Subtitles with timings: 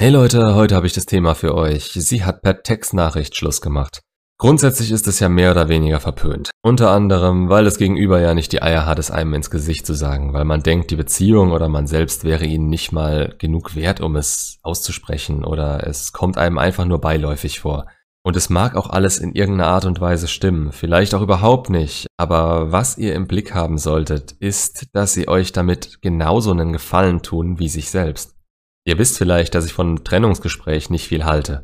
[0.00, 1.90] Hey Leute, heute habe ich das Thema für euch.
[1.92, 4.00] Sie hat per Textnachricht Schluss gemacht.
[4.38, 6.48] Grundsätzlich ist es ja mehr oder weniger verpönt.
[6.62, 9.92] Unter anderem, weil das Gegenüber ja nicht die Eier hat, es einem ins Gesicht zu
[9.92, 14.00] sagen, weil man denkt, die Beziehung oder man selbst wäre ihnen nicht mal genug wert,
[14.00, 17.84] um es auszusprechen oder es kommt einem einfach nur beiläufig vor.
[18.22, 22.06] Und es mag auch alles in irgendeiner Art und Weise stimmen, vielleicht auch überhaupt nicht,
[22.16, 27.20] aber was ihr im Blick haben solltet, ist, dass sie euch damit genauso einen Gefallen
[27.20, 28.39] tun wie sich selbst.
[28.84, 31.62] Ihr wisst vielleicht, dass ich von Trennungsgespräch nicht viel halte.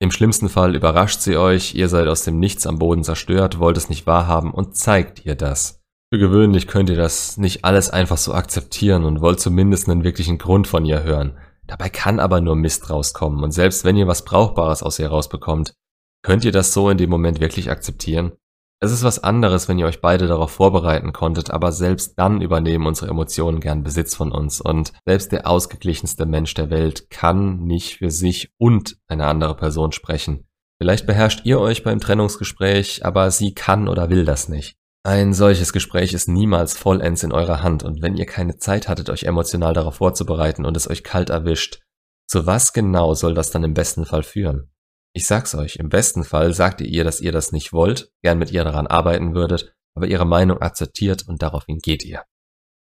[0.00, 3.76] Im schlimmsten Fall überrascht sie euch, ihr seid aus dem Nichts am Boden zerstört, wollt
[3.76, 5.82] es nicht wahrhaben und zeigt ihr das.
[6.12, 10.38] Für gewöhnlich könnt ihr das nicht alles einfach so akzeptieren und wollt zumindest einen wirklichen
[10.38, 11.36] Grund von ihr hören.
[11.66, 15.74] Dabei kann aber nur Mist rauskommen und selbst wenn ihr was Brauchbares aus ihr rausbekommt,
[16.22, 18.32] könnt ihr das so in dem Moment wirklich akzeptieren?
[18.80, 22.86] Es ist was anderes, wenn ihr euch beide darauf vorbereiten konntet, aber selbst dann übernehmen
[22.86, 27.96] unsere Emotionen gern Besitz von uns und selbst der ausgeglichenste Mensch der Welt kann nicht
[27.96, 30.46] für sich und eine andere Person sprechen.
[30.80, 34.76] Vielleicht beherrscht ihr euch beim Trennungsgespräch, aber sie kann oder will das nicht.
[35.02, 39.10] Ein solches Gespräch ist niemals vollends in eurer Hand und wenn ihr keine Zeit hattet,
[39.10, 41.80] euch emotional darauf vorzubereiten und es euch kalt erwischt,
[42.28, 44.70] zu was genau soll das dann im besten Fall führen?
[45.18, 48.38] Ich sag's euch, im besten Fall sagt ihr ihr, dass ihr das nicht wollt, gern
[48.38, 52.22] mit ihr daran arbeiten würdet, aber ihre Meinung akzeptiert und daraufhin geht ihr.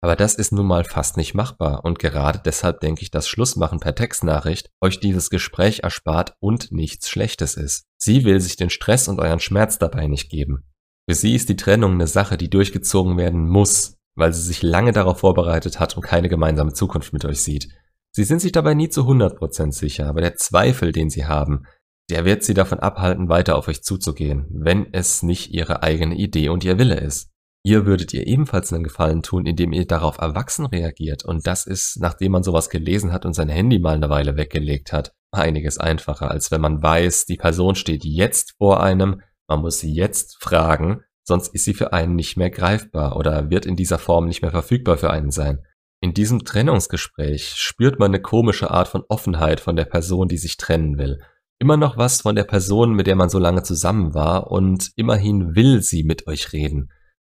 [0.00, 3.80] Aber das ist nun mal fast nicht machbar und gerade deshalb denke ich, dass Schlussmachen
[3.80, 7.84] per Textnachricht euch dieses Gespräch erspart und nichts Schlechtes ist.
[7.98, 10.64] Sie will sich den Stress und euren Schmerz dabei nicht geben.
[11.06, 14.92] Für sie ist die Trennung eine Sache, die durchgezogen werden muss, weil sie sich lange
[14.92, 17.68] darauf vorbereitet hat und keine gemeinsame Zukunft mit euch sieht.
[18.10, 21.66] Sie sind sich dabei nie zu 100% sicher, aber der Zweifel, den sie haben,
[22.08, 26.48] der wird sie davon abhalten, weiter auf euch zuzugehen, wenn es nicht ihre eigene Idee
[26.48, 27.30] und ihr Wille ist.
[27.64, 31.24] Ihr würdet ihr ebenfalls einen Gefallen tun, indem ihr darauf erwachsen reagiert.
[31.24, 34.92] Und das ist, nachdem man sowas gelesen hat und sein Handy mal eine Weile weggelegt
[34.92, 39.80] hat, einiges einfacher, als wenn man weiß, die Person steht jetzt vor einem, man muss
[39.80, 43.98] sie jetzt fragen, sonst ist sie für einen nicht mehr greifbar oder wird in dieser
[43.98, 45.64] Form nicht mehr verfügbar für einen sein.
[46.00, 50.56] In diesem Trennungsgespräch spürt man eine komische Art von Offenheit von der Person, die sich
[50.56, 51.18] trennen will
[51.58, 55.54] immer noch was von der Person, mit der man so lange zusammen war und immerhin
[55.54, 56.90] will sie mit euch reden.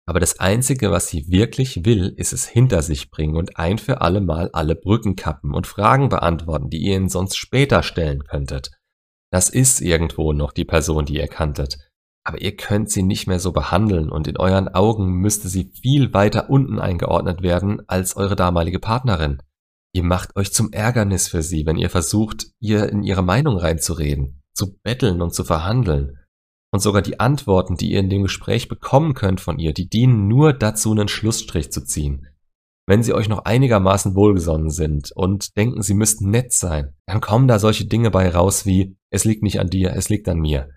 [0.06, 4.00] Aber das Einzige, was sie wirklich will, ist es hinter sich bringen und ein für
[4.00, 8.70] alle Mal alle Brücken kappen und Fragen beantworten, die ihr ihnen sonst später stellen könntet.
[9.30, 11.78] Das ist irgendwo noch die Person, die ihr kanntet.
[12.24, 16.12] Aber ihr könnt sie nicht mehr so behandeln und in euren Augen müsste sie viel
[16.12, 19.42] weiter unten eingeordnet werden als eure damalige Partnerin.
[19.94, 24.42] Ihr macht euch zum Ärgernis für sie, wenn ihr versucht, ihr in ihre Meinung reinzureden,
[24.54, 26.18] zu betteln und zu verhandeln.
[26.72, 30.28] Und sogar die Antworten, die ihr in dem Gespräch bekommen könnt von ihr, die dienen
[30.28, 32.26] nur dazu, einen Schlussstrich zu ziehen.
[32.86, 37.46] Wenn sie euch noch einigermaßen wohlgesonnen sind und denken, sie müssten nett sein, dann kommen
[37.46, 40.70] da solche Dinge bei raus wie, es liegt nicht an dir, es liegt an mir.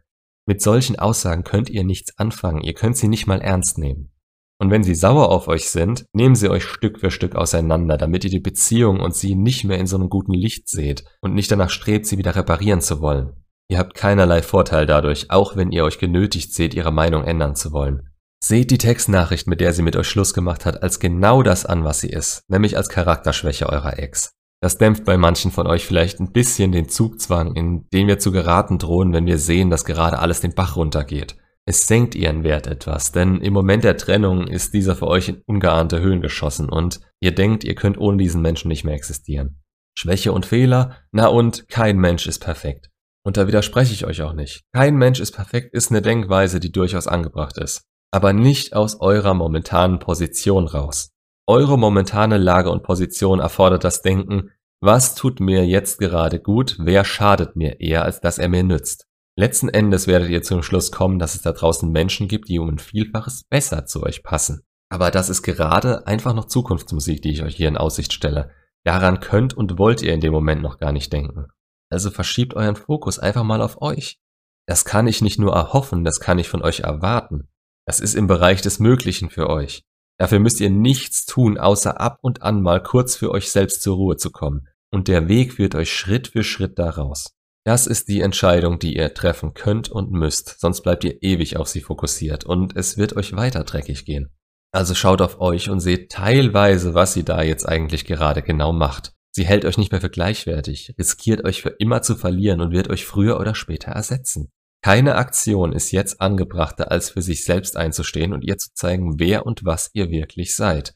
[0.46, 4.12] Mit solchen Aussagen könnt ihr nichts anfangen, ihr könnt sie nicht mal ernst nehmen.
[4.58, 8.24] Und wenn sie sauer auf euch sind, nehmen sie euch Stück für Stück auseinander, damit
[8.24, 11.52] ihr die Beziehung und sie nicht mehr in so einem guten Licht seht und nicht
[11.52, 13.34] danach strebt, sie wieder reparieren zu wollen.
[13.68, 17.72] Ihr habt keinerlei Vorteil dadurch, auch wenn ihr euch genötigt seht, ihre Meinung ändern zu
[17.72, 18.10] wollen.
[18.44, 21.84] Seht die Textnachricht, mit der sie mit euch Schluss gemacht hat, als genau das an,
[21.84, 24.32] was sie ist, nämlich als Charakterschwäche eurer Ex.
[24.62, 28.32] Das dämpft bei manchen von euch vielleicht ein bisschen den Zugzwang, in den wir zu
[28.32, 31.36] geraten drohen, wenn wir sehen, dass gerade alles den Bach runtergeht.
[31.68, 35.42] Es senkt ihren Wert etwas, denn im Moment der Trennung ist dieser für euch in
[35.48, 39.62] ungeahnte Höhen geschossen und ihr denkt, ihr könnt ohne diesen Menschen nicht mehr existieren.
[39.98, 40.98] Schwäche und Fehler?
[41.12, 42.92] Na und kein Mensch ist perfekt.
[43.26, 44.66] Und da widerspreche ich euch auch nicht.
[44.74, 47.82] Kein Mensch ist perfekt ist eine Denkweise, die durchaus angebracht ist.
[48.12, 51.10] Aber nicht aus eurer momentanen Position raus.
[51.48, 57.06] Eure momentane Lage und Position erfordert das Denken, was tut mir jetzt gerade gut, wer
[57.06, 59.05] schadet mir eher, als dass er mir nützt.
[59.38, 62.70] Letzten Endes werdet ihr zum Schluss kommen, dass es da draußen Menschen gibt, die um
[62.70, 64.62] ein Vielfaches besser zu euch passen.
[64.90, 68.52] Aber das ist gerade einfach noch Zukunftsmusik, die ich euch hier in Aussicht stelle.
[68.86, 71.48] Daran könnt und wollt ihr in dem Moment noch gar nicht denken.
[71.90, 74.20] Also verschiebt euren Fokus einfach mal auf euch.
[74.68, 77.50] Das kann ich nicht nur erhoffen, das kann ich von euch erwarten.
[77.86, 79.84] Das ist im Bereich des Möglichen für euch.
[80.18, 83.98] Dafür müsst ihr nichts tun, außer ab und an mal kurz für euch selbst zur
[83.98, 84.68] Ruhe zu kommen.
[84.92, 87.36] Und der Weg führt euch Schritt für Schritt daraus.
[87.66, 91.68] Das ist die Entscheidung, die ihr treffen könnt und müsst, sonst bleibt ihr ewig auf
[91.68, 94.30] sie fokussiert und es wird euch weiter dreckig gehen.
[94.72, 99.14] Also schaut auf euch und seht teilweise, was sie da jetzt eigentlich gerade genau macht.
[99.32, 102.90] Sie hält euch nicht mehr für gleichwertig, riskiert euch für immer zu verlieren und wird
[102.90, 104.52] euch früher oder später ersetzen.
[104.84, 109.48] Keine Aktion ist jetzt angebrachter, als für sich selbst einzustehen und ihr zu zeigen, wer
[109.48, 110.94] und was ihr wirklich seid.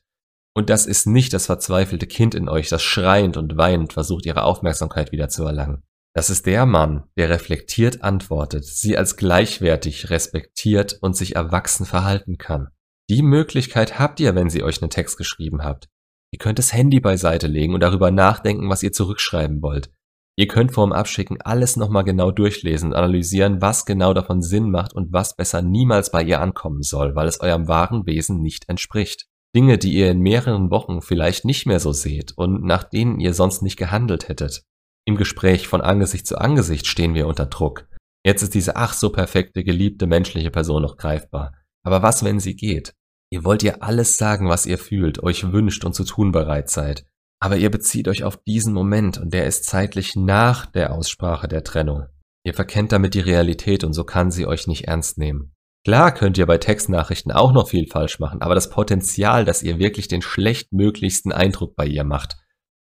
[0.53, 4.43] Und das ist nicht das verzweifelte Kind in euch, das schreiend und weinend versucht, ihre
[4.43, 5.83] Aufmerksamkeit wieder zu erlangen.
[6.19, 12.37] Das ist der Mann, der reflektiert antwortet, sie als gleichwertig respektiert und sich erwachsen verhalten
[12.37, 12.67] kann.
[13.09, 15.87] Die Möglichkeit habt ihr, wenn sie euch einen Text geschrieben habt.
[16.33, 19.91] Ihr könnt das Handy beiseite legen und darüber nachdenken, was ihr zurückschreiben wollt.
[20.35, 24.91] Ihr könnt vorm Abschicken alles nochmal genau durchlesen und analysieren, was genau davon Sinn macht
[24.91, 29.27] und was besser niemals bei ihr ankommen soll, weil es eurem wahren Wesen nicht entspricht.
[29.55, 33.33] Dinge, die ihr in mehreren Wochen vielleicht nicht mehr so seht und nach denen ihr
[33.33, 34.65] sonst nicht gehandelt hättet.
[35.09, 37.87] Im Gespräch von Angesicht zu Angesicht stehen wir unter Druck.
[38.23, 41.55] Jetzt ist diese ach so perfekte, geliebte menschliche Person noch greifbar.
[41.83, 42.93] Aber was, wenn sie geht?
[43.31, 47.07] Ihr wollt ihr alles sagen, was ihr fühlt, euch wünscht und zu tun bereit seid.
[47.39, 51.63] Aber ihr bezieht euch auf diesen Moment und der ist zeitlich nach der Aussprache der
[51.63, 52.05] Trennung.
[52.45, 55.55] Ihr verkennt damit die Realität und so kann sie euch nicht ernst nehmen.
[55.87, 59.79] Klar könnt ihr bei Textnachrichten auch noch viel falsch machen, aber das Potenzial, dass ihr
[59.79, 62.37] wirklich den schlechtmöglichsten Eindruck bei ihr macht,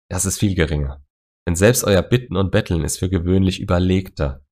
[0.08, 1.05] das ist viel geringer.
[1.46, 4.42] Denn selbst euer Bitten und Betteln ist für gewöhnlich überlegter.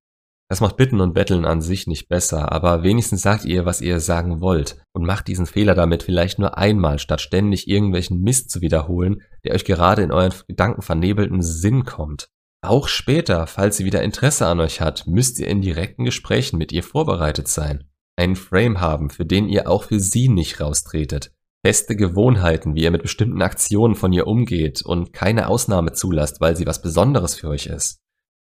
[0.49, 3.99] Das macht Bitten und Betteln an sich nicht besser, aber wenigstens sagt ihr, was ihr
[3.99, 8.61] sagen wollt und macht diesen Fehler damit vielleicht nur einmal, statt ständig irgendwelchen Mist zu
[8.61, 12.29] wiederholen, der euch gerade in euren Gedanken vernebelten Sinn kommt.
[12.62, 16.73] Auch später, falls sie wieder Interesse an euch hat, müsst ihr in direkten Gesprächen mit
[16.73, 17.85] ihr vorbereitet sein.
[18.17, 21.32] Einen Frame haben, für den ihr auch für sie nicht raustretet.
[21.64, 26.56] Feste Gewohnheiten, wie ihr mit bestimmten Aktionen von ihr umgeht und keine Ausnahme zulasst, weil
[26.56, 28.02] sie was Besonderes für euch ist.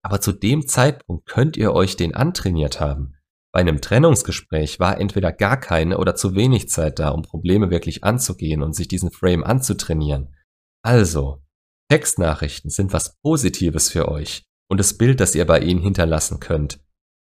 [0.03, 3.15] Aber zu dem Zeitpunkt könnt ihr euch den antrainiert haben.
[3.53, 8.03] Bei einem Trennungsgespräch war entweder gar keine oder zu wenig Zeit da, um Probleme wirklich
[8.03, 10.35] anzugehen und sich diesen Frame anzutrainieren.
[10.83, 11.41] Also,
[11.89, 16.81] Textnachrichten sind was Positives für euch und das Bild, das ihr bei ihnen hinterlassen könnt.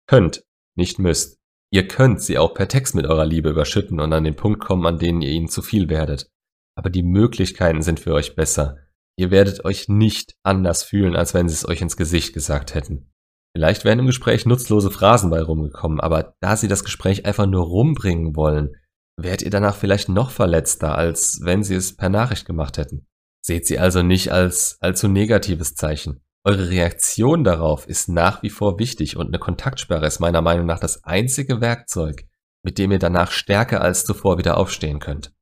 [0.07, 0.43] Könnt,
[0.75, 1.38] nicht müsst.
[1.71, 4.85] Ihr könnt sie auch per Text mit eurer Liebe überschütten und an den Punkt kommen,
[4.87, 6.29] an denen ihr ihnen zu viel werdet.
[6.75, 8.77] Aber die Möglichkeiten sind für euch besser.
[9.17, 13.11] Ihr werdet euch nicht anders fühlen, als wenn sie es euch ins Gesicht gesagt hätten.
[13.55, 17.65] Vielleicht wären im Gespräch nutzlose Phrasen bei rumgekommen, aber da sie das Gespräch einfach nur
[17.65, 18.75] rumbringen wollen,
[19.17, 23.07] wärt ihr danach vielleicht noch verletzter, als wenn sie es per Nachricht gemacht hätten.
[23.41, 26.21] Seht sie also nicht als allzu negatives Zeichen.
[26.45, 30.79] Eure Reaktion darauf ist nach wie vor wichtig und eine Kontaktsperre ist meiner Meinung nach
[30.79, 32.27] das einzige Werkzeug,
[32.63, 35.33] mit dem ihr danach stärker als zuvor wieder aufstehen könnt.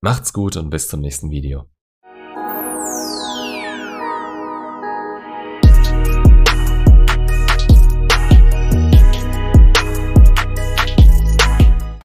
[0.00, 1.70] Macht's gut und bis zum nächsten Video.